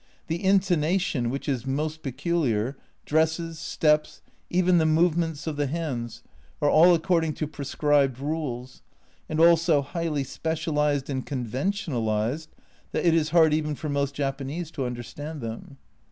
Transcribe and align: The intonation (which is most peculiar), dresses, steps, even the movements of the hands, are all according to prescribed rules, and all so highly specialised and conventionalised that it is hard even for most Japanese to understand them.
The 0.29 0.43
intonation 0.43 1.29
(which 1.29 1.47
is 1.47 1.67
most 1.67 2.01
peculiar), 2.01 2.75
dresses, 3.05 3.59
steps, 3.59 4.23
even 4.49 4.79
the 4.79 4.85
movements 4.87 5.45
of 5.45 5.57
the 5.57 5.67
hands, 5.67 6.23
are 6.59 6.71
all 6.71 6.95
according 6.95 7.33
to 7.33 7.45
prescribed 7.45 8.17
rules, 8.17 8.81
and 9.29 9.39
all 9.39 9.57
so 9.57 9.83
highly 9.83 10.23
specialised 10.23 11.07
and 11.07 11.23
conventionalised 11.23 12.47
that 12.93 13.05
it 13.05 13.13
is 13.13 13.29
hard 13.29 13.53
even 13.53 13.75
for 13.75 13.89
most 13.89 14.15
Japanese 14.15 14.71
to 14.71 14.85
understand 14.87 15.39
them. 15.39 15.77